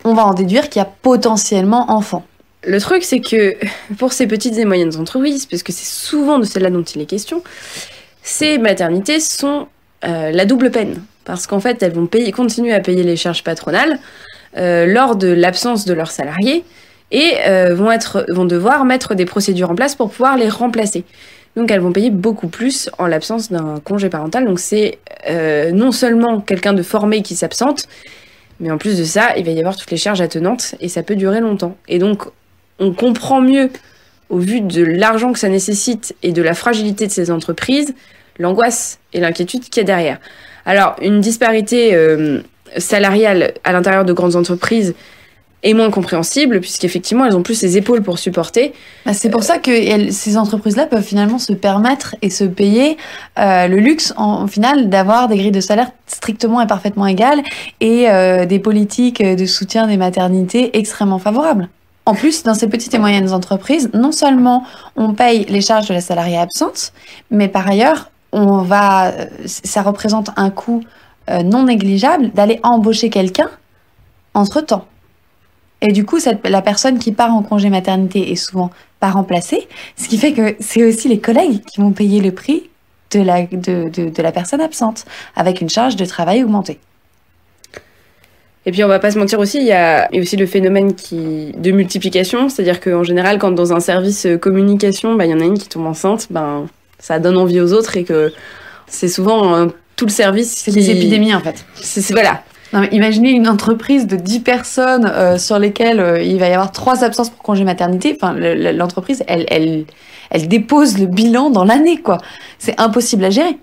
[0.04, 2.24] on va en déduire qu'il y a potentiellement enfant.
[2.64, 3.56] Le truc, c'est que
[3.98, 7.06] pour ces petites et moyennes entreprises, parce que c'est souvent de celles-là dont il est
[7.06, 7.42] question,
[8.22, 9.68] ces maternités sont
[10.04, 11.02] euh, la double peine.
[11.24, 13.98] Parce qu'en fait, elles vont continuer à payer les charges patronales
[14.56, 16.64] euh, lors de l'absence de leurs salariés
[17.10, 17.90] et euh, vont,
[18.28, 21.04] vont devoir mettre des procédures en place pour pouvoir les remplacer.
[21.56, 24.44] Donc elles vont payer beaucoup plus en l'absence d'un congé parental.
[24.44, 24.98] Donc c'est
[25.72, 27.88] non seulement quelqu'un de formé qui s'absente,
[28.60, 31.02] mais en plus de ça, il va y avoir toutes les charges attenantes et ça
[31.02, 31.76] peut durer longtemps.
[31.86, 32.24] Et donc,
[32.78, 33.70] on comprend mieux,
[34.30, 37.94] au vu de l'argent que ça nécessite et de la fragilité de ces entreprises,
[38.38, 40.18] l'angoisse et l'inquiétude qu'il y a derrière.
[40.66, 42.40] Alors, une disparité euh,
[42.76, 44.94] salariale à l'intérieur de grandes entreprises,
[45.62, 48.72] est moins compréhensible, puisqu'effectivement, elles ont plus les épaules pour supporter.
[49.04, 52.96] Bah, c'est pour ça que ces entreprises-là peuvent finalement se permettre et se payer
[53.38, 57.42] euh, le luxe, en, final, d'avoir des grilles de salaire strictement et parfaitement égales
[57.80, 61.68] et euh, des politiques de soutien des maternités extrêmement favorables.
[62.06, 64.64] En plus, dans ces petites et moyennes entreprises, non seulement
[64.96, 66.92] on paye les charges de la salariée absente,
[67.30, 69.12] mais par ailleurs, on va,
[69.44, 70.82] ça représente un coût
[71.28, 73.50] euh, non négligeable d'aller embaucher quelqu'un
[74.32, 74.86] entre-temps.
[75.80, 79.68] Et du coup, cette, la personne qui part en congé maternité est souvent pas remplacée,
[79.96, 82.68] ce qui fait que c'est aussi les collègues qui vont payer le prix
[83.12, 85.04] de la, de, de, de la personne absente,
[85.36, 86.78] avec une charge de travail augmentée.
[88.66, 91.54] Et puis on va pas se mentir aussi, il y a, aussi le phénomène qui,
[91.56, 95.40] de multiplication, c'est-à-dire qu'en général, quand dans un service euh, communication, bah, il y en
[95.40, 96.66] a une qui tombe enceinte, ben,
[96.98, 98.30] ça donne envie aux autres et que
[98.86, 100.52] c'est souvent euh, tout le service.
[100.54, 101.64] C'est des épidémies en fait.
[101.76, 106.38] C'est, voilà, non, mais imaginez une entreprise de 10 personnes euh, sur lesquelles euh, il
[106.38, 108.16] va y avoir trois absences pour congé maternité.
[108.20, 109.84] Enfin, l'entreprise, elle, elle,
[110.30, 112.18] elle dépose le bilan dans l'année, quoi.
[112.58, 113.58] C'est impossible à gérer.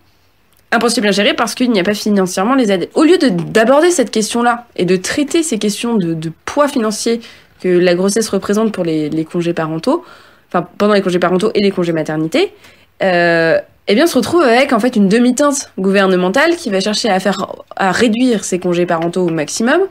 [0.72, 2.90] Impossible à gérer parce qu'il n'y a pas financièrement les aides.
[2.96, 7.22] Au lieu d'aborder cette question-là et de traiter ces questions de, poids financier
[7.62, 10.04] que la grossesse représente pour les, les, congés parentaux,
[10.50, 12.52] enfin pendant les congés parentaux et les congés maternité,
[13.04, 17.10] euh, eh bien, on se retrouve avec en fait une demi-teinte gouvernementale qui va chercher
[17.10, 19.82] à faire à réduire ses congés parentaux au maximum,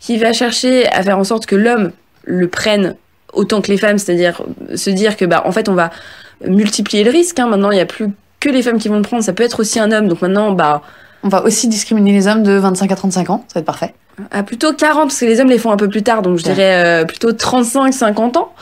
[0.00, 1.92] qui va chercher à faire en sorte que l'homme
[2.24, 2.96] le prenne
[3.34, 4.40] autant que les femmes, c'est-à-dire
[4.74, 5.90] se dire que bah en fait on va
[6.46, 7.38] multiplier le risque.
[7.38, 7.48] Hein.
[7.48, 8.06] Maintenant, il n'y a plus
[8.40, 10.08] que les femmes qui vont le prendre, ça peut être aussi un homme.
[10.08, 10.82] Donc maintenant, bah
[11.24, 13.94] on va aussi discriminer les hommes de 25 à 35 ans, ça va être parfait.
[14.30, 16.44] Ah, plutôt 40, parce que les hommes les font un peu plus tard, donc je
[16.44, 18.52] dirais euh, plutôt 35-50 ans,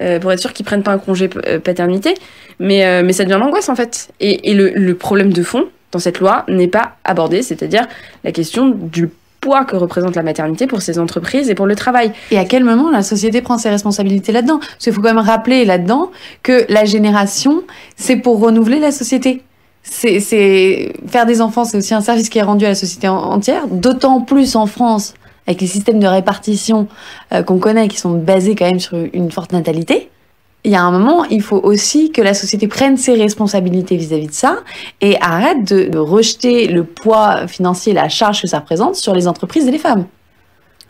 [0.00, 2.14] euh, pour être sûr qu'ils prennent pas un congé euh, paternité.
[2.60, 4.10] Mais, euh, mais ça devient l'angoisse en fait.
[4.20, 7.88] Et, et le, le, problème de fond dans cette loi n'est pas abordé, c'est-à-dire
[8.22, 12.12] la question du poids que représente la maternité pour ces entreprises et pour le travail.
[12.30, 14.58] Et à quel moment la société prend ses responsabilités là-dedans?
[14.58, 16.12] Parce qu'il faut quand même rappeler là-dedans
[16.44, 17.64] que la génération,
[17.96, 19.42] c'est pour renouveler la société
[19.82, 23.66] c'est faire des enfants, c'est aussi un service qui est rendu à la société entière,
[23.68, 25.14] d'autant plus en France
[25.46, 26.86] avec les systèmes de répartition
[27.32, 30.08] euh, qu'on connaît qui sont basés quand même sur une forte natalité.
[30.64, 34.26] Il y a un moment, il faut aussi que la société prenne ses responsabilités vis-à-vis
[34.26, 34.58] -vis de ça
[35.00, 39.26] et arrête de, de, rejeter le poids financier, la charge que ça représente sur les
[39.26, 40.06] entreprises et les femmes.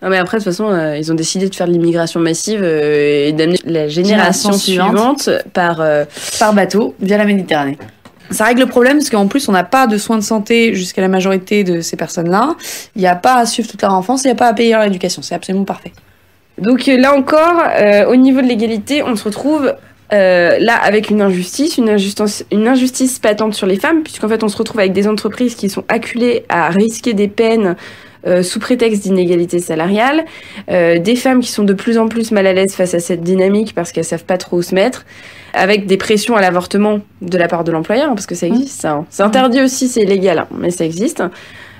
[0.03, 2.61] Non mais après, de toute façon, euh, ils ont décidé de faire de l'immigration massive
[2.63, 5.81] euh, et d'amener la génération, génération suivante, suivante par,
[6.39, 7.79] par bateau via la Méditerranée.
[8.31, 11.03] Ça règle le problème parce qu'en plus, on n'a pas de soins de santé jusqu'à
[11.03, 12.55] la majorité de ces personnes-là.
[12.97, 14.73] Il n'y a pas à suivre toute leur enfance, il n'y a pas à payer
[14.73, 15.23] leur éducation.
[15.23, 15.93] C'est absolument parfait.
[16.59, 19.75] Donc euh, là encore, euh, au niveau de l'égalité, on se retrouve
[20.13, 24.43] euh, là avec une injustice, une injustice, une injustice patente sur les femmes, puisqu'en fait
[24.43, 27.77] on se retrouve avec des entreprises qui sont acculées à risquer des peines
[28.27, 30.25] euh, sous prétexte d'inégalité salariale,
[30.71, 33.23] euh, des femmes qui sont de plus en plus mal à l'aise face à cette
[33.23, 35.05] dynamique parce qu'elles savent pas trop où se mettre,
[35.55, 38.93] avec des pressions à l'avortement de la part de l'employeur, parce que ça existe, ça.
[38.93, 39.07] hein.
[39.11, 41.23] C'est interdit aussi, c'est illégal, hein, mais ça existe.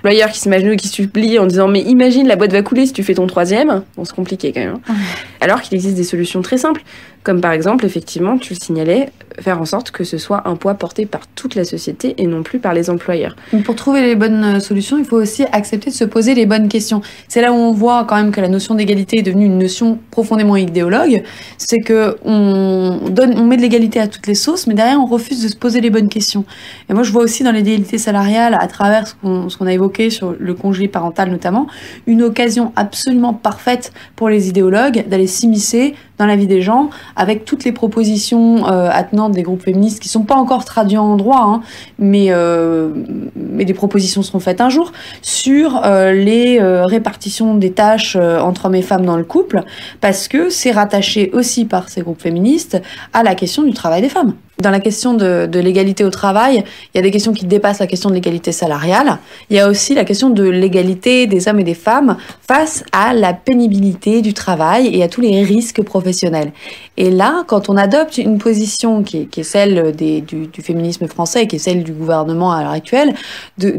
[0.05, 2.93] L'employeur qui se met qui supplie en disant mais imagine la boîte va couler si
[2.93, 3.85] tu fais ton troisième.
[3.97, 4.79] Bon, c'est compliqué quand même.
[4.89, 4.95] hein.
[5.41, 6.83] Alors qu'il existe des solutions très simples,
[7.23, 10.75] comme par exemple, effectivement, tu le signalais, faire en sorte que ce soit un poids
[10.75, 13.37] porté par toute la société et non plus par les employeurs.
[13.65, 16.69] Pour trouver les bonnes euh, solutions, il faut aussi accepter de se poser les bonnes
[16.69, 17.01] questions.
[17.29, 19.99] C'est là où on voit quand même que la notion d'égalité est devenue une notion
[20.11, 21.23] profondément idéologue.
[21.59, 25.07] C'est que on donne, on met de l'égalité à toutes les sauces, mais derrière on
[25.07, 26.45] refuse de se poser les bonnes questions.
[26.91, 30.35] Et moi je vois aussi dans l'égalité salariale, à travers ce qu'on a évoqué sur
[30.39, 31.67] le congé parental notamment,
[32.07, 37.45] une occasion absolument parfaite pour les idéologues d'aller s'immiscer dans la vie des gens avec
[37.45, 41.43] toutes les propositions euh, attenantes des groupes féministes qui sont pas encore traduites en droit,
[41.43, 41.63] hein,
[41.99, 42.91] mais, euh,
[43.37, 48.75] mais des propositions seront faites un jour sur euh, les répartitions des tâches entre hommes
[48.75, 49.63] et femmes dans le couple,
[50.01, 52.81] parce que c'est rattaché aussi par ces groupes féministes
[53.13, 54.35] à la question du travail des femmes.
[54.63, 56.63] Dans la question de, l'égalité au travail,
[56.95, 59.19] il y a des questions qui dépassent la question de l'égalité salariale.
[59.51, 63.13] Il y a aussi la question de l'égalité des hommes et des femmes face à
[63.13, 66.53] la pénibilité du travail et à tous les risques professionnels.
[66.97, 71.59] Et là, quand on adopte une position qui est, celle du, féminisme français, qui est
[71.59, 73.15] celle du gouvernement à l'heure actuelle,
[73.59, 73.75] de,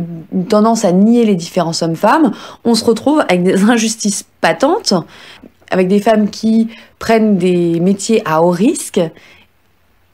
[0.49, 2.31] tendance à nier les différences hommes-femmes,
[2.65, 4.93] on se retrouve avec des injustices patentes,
[5.71, 6.67] avec des femmes qui
[6.99, 8.99] prennent des métiers à haut risque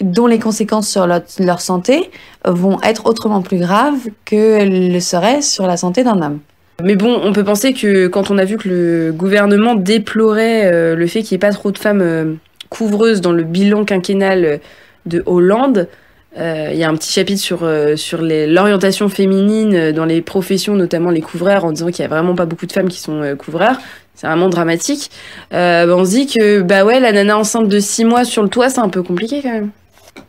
[0.01, 2.09] dont les conséquences sur leur, santé
[2.45, 6.39] vont être autrement plus graves qu'elles le seraient sur la santé d'un homme.
[6.81, 10.95] Mais bon, on peut penser que quand on a vu que le gouvernement déplorait euh,
[10.95, 12.33] le fait qu'il n'y ait pas trop de femmes euh,
[12.69, 14.62] couvreuses dans le bilan quinquennal
[15.05, 15.89] de Hollande,
[16.38, 20.21] euh, il y a un petit chapitre sur, euh, sur l'orientation féminine euh, dans les
[20.21, 22.99] professions, notamment les couvreurs, en disant qu'il n'y a vraiment pas beaucoup de femmes qui
[22.99, 23.77] sont euh, couvreurs.
[24.13, 25.09] C'est vraiment dramatique.
[25.53, 28.49] Euh, on se dit que bah ouais, la nana enceinte de 6 mois sur le
[28.49, 29.71] toit, c'est un peu compliqué quand même.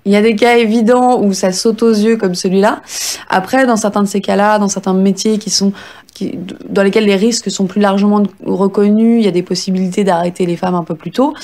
[0.05, 2.81] Il y a des cas évidents où ça saute aux yeux comme celui-là.
[3.29, 5.73] Après, dans certains de ces cas-là, dans certains métiers qui sont
[6.69, 10.57] dans lesquels les risques sont plus largement reconnus, il y a des possibilités d'arrêter les
[10.57, 11.35] femmes un peu plus tôt.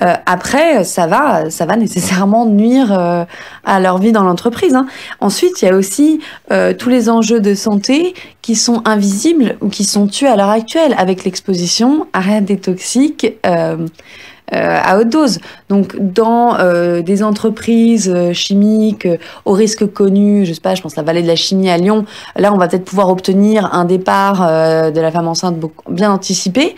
[0.00, 3.24] Euh, après, ça va, ça va nécessairement nuire euh,
[3.64, 4.74] à leur vie dans l'entreprise.
[4.74, 4.86] hein.
[5.20, 9.68] Ensuite, il y a aussi euh, tous les enjeux de santé qui sont invisibles ou
[9.68, 13.26] qui sont tués à l'heure actuelle avec l'exposition à des toxiques.
[14.54, 15.38] Euh, à haute dose.
[15.68, 20.82] Donc, dans euh, des entreprises euh, chimiques euh, au risque connu, je sais pas, je
[20.82, 22.04] pense la vallée de la chimie à Lyon,
[22.36, 25.56] là, on va peut-être pouvoir obtenir un départ euh, de la femme enceinte
[25.88, 26.76] bien anticipé.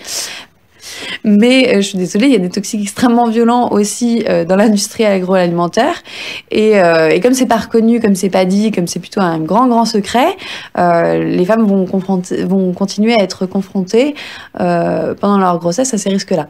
[1.24, 4.56] Mais euh, je suis désolée, il y a des toxiques extrêmement violents aussi euh, dans
[4.56, 6.02] l'industrie agroalimentaire.
[6.50, 9.38] Et, euh, et comme c'est pas reconnu, comme c'est pas dit, comme c'est plutôt un
[9.38, 10.36] grand grand secret,
[10.76, 14.14] les femmes vont, vont continuer à être confrontées
[14.54, 16.48] pendant leur grossesse à ces risques-là.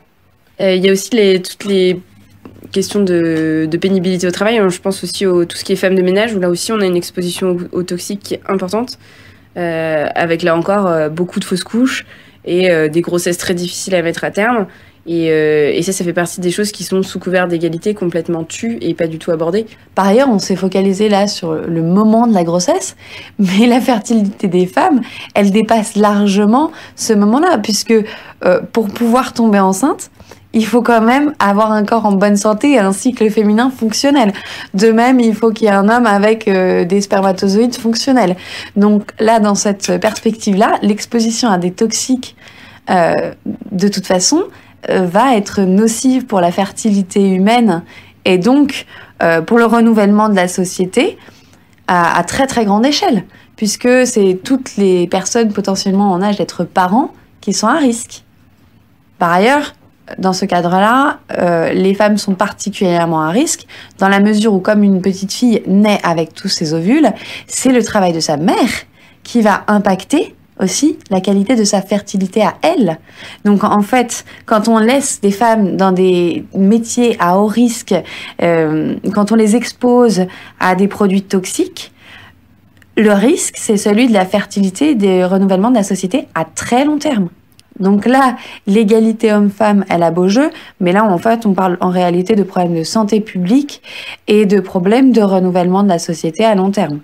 [0.61, 2.01] Euh, Il y a aussi toutes les
[2.73, 4.61] questions de, pénibilité au travail.
[4.69, 6.81] Je pense aussi au tout ce qui est femmes de ménage, où là aussi on
[6.81, 8.99] a une exposition aux, aux toxiques qui est importante,
[9.57, 12.05] euh, avec là encore euh, beaucoup de fausses couches
[12.47, 14.67] et des grossesses très difficiles à mettre à terme.
[15.07, 18.77] Et, et ça, ça fait partie des choses qui sont sous couvert d'égalité, complètement tues
[18.83, 19.64] et pas du tout abordées.
[19.95, 22.97] Par ailleurs, on s'est focalisé là sur le moment de la grossesse,
[23.38, 25.01] mais la fertilité des femmes,
[25.35, 27.95] elle dépasse largement ce moment-là, puisque
[28.73, 30.11] pour pouvoir tomber enceinte,
[30.55, 34.33] il faut quand même avoir un corps en bonne santé et un cycle féminin fonctionnel.
[34.73, 38.37] De même, il faut qu'il y ait un homme avec euh, des spermatozoïdes fonctionnels.
[38.77, 42.37] Donc là, dans cette perspective-là, l'exposition à des toxiques,
[42.88, 43.33] euh,
[43.73, 44.45] de toute façon,
[44.90, 47.83] euh, va être nocive pour la fertilité humaine
[48.25, 48.87] et donc
[49.47, 51.17] pour le renouvellement de la société
[51.88, 53.25] à très très grande échelle,
[53.57, 58.25] puisque c'est toutes les personnes potentiellement en âge d'être parents qui sont à risque.
[59.19, 59.73] Par ailleurs,
[60.19, 63.67] dans ce cadre-là, euh, les femmes sont particulièrement à risque,
[63.99, 67.09] dans la mesure où comme une petite fille naît avec tous ses ovules,
[67.47, 68.71] c'est le travail de sa mère
[69.23, 72.99] qui va impacter aussi la qualité de sa fertilité à elle.
[73.45, 77.95] Donc en fait, quand on laisse des femmes dans des métiers à haut risque,
[78.43, 80.27] euh, quand on les expose
[80.61, 81.93] à des produits toxiques,
[82.97, 86.85] le risque, c'est celui de la fertilité et des renouvellements de la société à très
[86.85, 87.29] long terme.
[87.81, 91.91] Donc là, l'égalité homme-femme, elle a beau jeu, mais là, en fait, on parle en
[91.91, 93.83] réalité de problèmes de santé publique
[94.29, 97.01] et de problèmes de renouvellement de la société à long terme.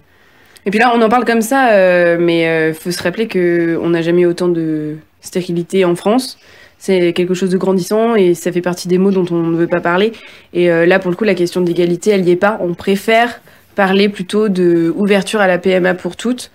[0.67, 3.79] Et puis là, on en parle comme ça, euh, mais euh, faut se rappeler que
[3.83, 6.39] on n'a jamais eu autant de stérilité en France.
[6.79, 9.67] C'est quelque chose de grandissant et ça fait partie des mots dont on ne veut
[9.67, 10.13] pas parler.
[10.53, 12.59] Et euh, là, pour le coup, la question d'égalité, elle n'y est pas.
[12.61, 13.41] On préfère
[13.75, 16.51] parler plutôt de ouverture à la PMA pour toutes,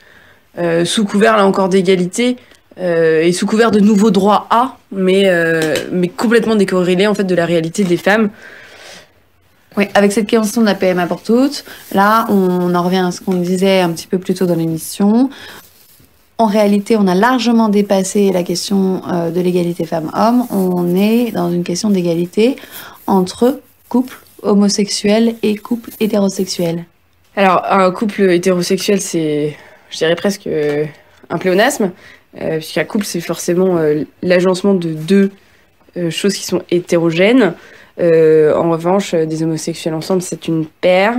[0.83, 2.37] sous couvert là encore d'égalité.
[2.77, 5.31] Et sous couvert de nouveaux droits à, mais,
[5.91, 8.29] mais complètement décorrélés en fait de la réalité des femmes.
[9.77, 13.19] Oui, avec cette question de la PMA pour toutes, là, on en revient à ce
[13.19, 15.29] qu'on disait un petit peu plus tôt dans l'émission.
[16.37, 20.45] En réalité, on a largement dépassé la question euh, de l'égalité femmes-hommes.
[20.49, 22.55] On est dans une question d'égalité
[23.07, 23.59] entre
[23.89, 26.85] couples homosexuels et couples hétérosexuels.
[27.35, 29.57] Alors, un couple hétérosexuel, c'est,
[29.89, 30.85] je dirais presque euh,
[31.29, 31.91] un pléonasme,
[32.41, 33.79] euh, puisqu'un couple, c'est forcément
[34.21, 35.31] l'agencement de deux
[36.09, 37.53] choses qui sont hétérogènes.
[37.99, 41.15] Euh, en revanche, euh, des homosexuels ensemble, c'est une paire.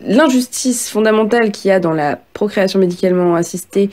[0.00, 3.90] L'injustice fondamentale qu'il y a dans la procréation médicalement assistée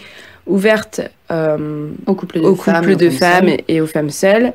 [0.47, 4.53] ouverte euh, au couple de femmes, et aux femmes seules,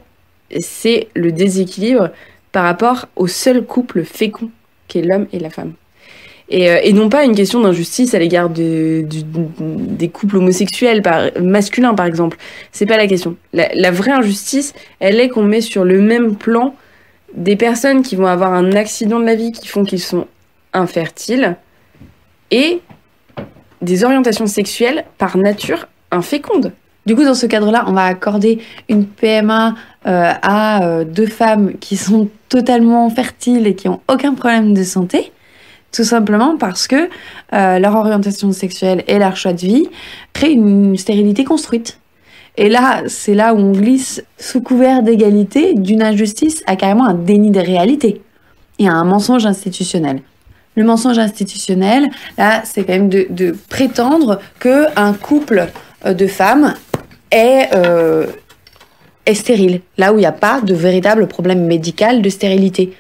[0.61, 2.11] c'est le déséquilibre
[2.51, 4.51] par rapport au seul couple fécond
[4.89, 5.75] qu'est l'homme et la femme.
[6.57, 9.05] Et, non pas une question d'injustice à l'égard des
[10.13, 11.03] couples homosexuels
[11.43, 12.37] masculins, par exemple.
[12.71, 13.35] C'est pas la question.
[13.53, 16.77] La, la, vraie injustice, elle est qu'on met sur le même plan
[17.35, 20.29] des personnes qui vont avoir un accident de la vie qui font qu'ils sont
[20.73, 21.57] infertiles
[22.53, 22.81] et
[23.83, 26.73] des orientations sexuelles par nature infécondes.
[27.07, 29.75] Du coup, dans ce cadre-là, on va accorder une PMA
[30.07, 34.83] euh, à euh, deux femmes qui sont totalement fertiles et qui n'ont aucun problème de
[34.83, 35.33] santé,
[35.95, 37.09] tout simplement parce que
[37.53, 39.89] euh, leur orientation sexuelle et leur choix de vie
[40.33, 42.01] créent une stérilité construite.
[42.57, 47.15] Et là, c'est là où on glisse sous couvert d'égalité d'une injustice à carrément un
[47.15, 48.23] déni des réalités
[48.81, 50.23] et à un mensonge institutionnel.
[50.75, 55.69] Le mensonge institutionnel, là, c'est quand même de, prétendre qu'un couple
[56.07, 56.75] euh, de femmes
[57.31, 58.27] est, euh,
[59.27, 62.95] est stérile, là où il n'y a pas de véritable problème médical de stérilité.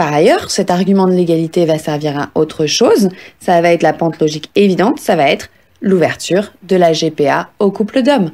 [0.00, 3.10] Par ailleurs, cet argument de l'égalité va servir à autre chose.
[3.38, 5.50] Ça va être la pente logique évidente, ça va être
[5.82, 8.30] l'ouverture de la GPA au couple d'hommes.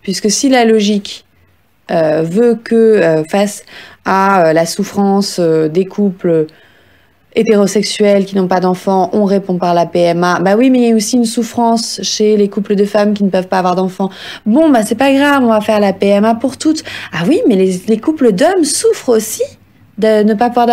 [0.00, 1.24] Puisque si la logique
[1.90, 3.64] euh, veut que euh, face
[4.04, 6.46] à euh, la souffrance des couples
[7.34, 10.38] hétérosexuels qui n'ont pas d'enfants, on répond par la PMA.
[10.38, 13.24] Bah oui, mais il y a aussi une souffrance chez les couples de femmes qui
[13.24, 14.10] ne peuvent pas avoir d'enfants.
[14.46, 16.84] Bon, bah c'est pas grave, on va faire la PMA pour toutes.
[17.12, 19.42] Ah oui, mais les couples d'hommes souffrent aussi
[19.98, 20.66] de ne pas avoir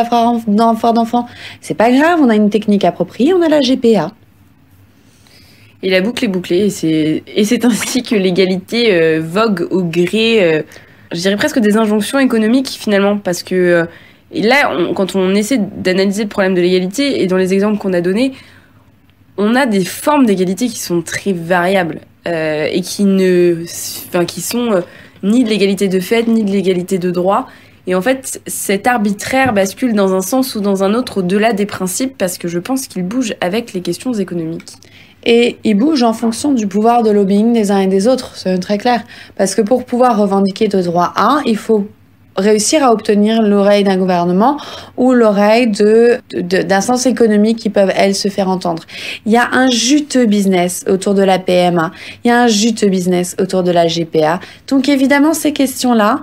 [0.47, 1.27] d'enfants.
[1.61, 4.11] C'est pas grave, on a une technique appropriée, on a la GPA.
[5.83, 6.65] Et la boucle est bouclée.
[7.35, 10.61] Et c'est ainsi que l'égalité euh, vogue au gré, euh,
[11.11, 13.17] je dirais presque des injonctions économiques finalement.
[13.17, 13.85] Parce que euh,
[14.33, 18.01] là, quand on essaie d'analyser le problème de l'égalité, et dans les exemples qu'on a
[18.01, 18.33] donnés,
[19.37, 23.65] on a des formes d'égalité qui sont très variables et qui ne,
[24.25, 24.81] qui sont
[25.21, 27.47] ni de l'égalité de fait, ni de l'égalité de droit.
[27.87, 31.65] Et en fait, cet arbitraire bascule dans un sens ou dans un autre au-delà des
[31.65, 34.73] principes parce que je pense qu'il bouge avec les questions économiques
[35.25, 38.57] et ils bougent en fonction du pouvoir de lobbying des uns et des autres, c'est
[38.59, 39.03] très clair.
[39.35, 41.87] Parce que pour pouvoir revendiquer de droits A, il faut
[42.37, 44.57] réussir à obtenir l'oreille d'un gouvernement
[44.97, 48.83] ou l'oreille de, d'instances économiques qui peuvent, elles, se faire entendre.
[49.25, 51.91] Il y a un juteux business autour de la PMA,
[52.23, 54.41] il y a un juteux business autour de la GPA.
[54.67, 56.19] Donc évidemment, ces questions-là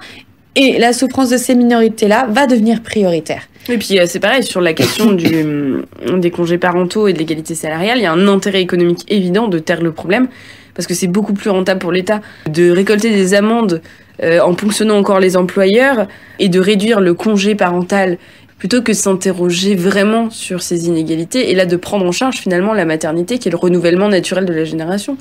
[0.57, 3.49] et la souffrance de ces minorités-là va devenir prioritaire.
[3.69, 5.13] Et puis euh, c'est pareil, sur la question
[6.17, 9.59] des congés parentaux et de l'égalité salariale, il y a un intérêt économique évident de
[9.59, 10.29] taire le problème,
[10.75, 13.81] parce que c'est beaucoup plus rentable pour l'État de récolter des amendes
[14.23, 16.07] euh, en ponctionnant encore les employeurs
[16.39, 18.19] et de réduire le congé parental
[18.59, 22.85] plutôt que s'interroger vraiment sur ces inégalités et là de prendre en charge finalement la
[22.85, 25.17] maternité qui est le renouvellement naturel de la génération.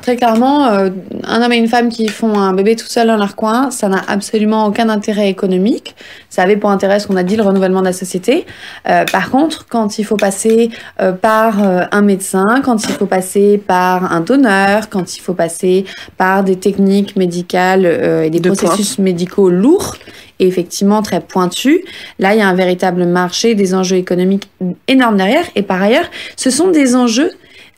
[0.00, 0.90] Très clairement, euh,
[1.22, 3.88] un homme et une femme qui font un bébé tout seul dans leur coin, ça
[3.88, 5.94] n'a absolument aucun intérêt économique.
[6.28, 8.44] Ça avait pour intérêt ce qu'on a dit, le renouvellement de la société.
[8.88, 13.58] Euh, par contre, quand il faut passer euh, par un médecin, quand il faut passer
[13.58, 15.84] par un donneur, quand il faut passer
[16.16, 17.86] par des techniques médicales
[18.24, 19.96] et des processus médicaux lourds,
[20.40, 21.80] et effectivement très pointus,
[22.18, 24.50] là, il y a un véritable marché, des enjeux économiques
[24.88, 25.44] énormes derrière.
[25.54, 27.30] Et par ailleurs, ce sont des enjeux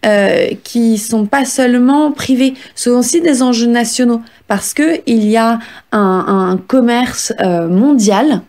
[0.05, 5.25] euh, qui sont pas seulement privés, ce sont aussi des enjeux nationaux parce que il
[5.27, 5.61] y a
[5.93, 8.43] un, commerce euh, mondial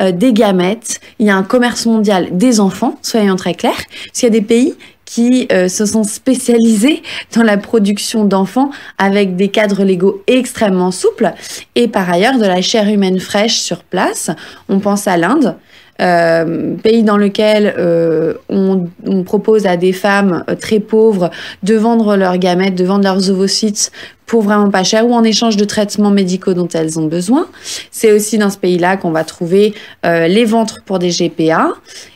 [0.00, 4.18] euh, des gamètes, il y a un commerce mondial des enfants, soyons très clairs, parce
[4.18, 7.00] qu'il y a des pays qui se sont spécialisés
[7.36, 11.32] dans la production d'enfants avec des cadres légaux extrêmement souples
[11.76, 14.30] et par ailleurs de la chair humaine fraîche sur place.
[14.68, 15.56] On pense à l'Inde,
[15.98, 21.30] pays dans lequel euh, on, on, propose à des femmes euh, très pauvres
[21.62, 23.90] de vendre leurs gamètes, de vendre leurs ovocytes
[24.26, 27.48] pour vraiment pas cher ou en échange de traitements médicaux dont elles ont besoin.
[27.90, 29.74] C'est aussi dans ce pays-là qu'on va trouver
[30.04, 31.68] euh, les ventres pour des GPA.